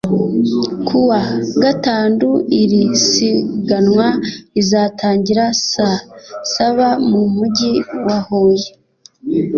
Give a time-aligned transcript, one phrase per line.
[0.87, 1.19] Kuwa
[1.63, 2.29] Gatandu
[2.61, 4.07] iri siganwa
[4.53, 5.99] rizatangira saa
[6.53, 7.71] saba mu Mujyi
[8.05, 8.69] wa Huye